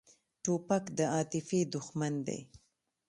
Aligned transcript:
توپک 0.43 0.83
د 0.97 0.99
عاطفې 1.13 1.59
دښمن 1.73 2.13
دی. 2.27 2.39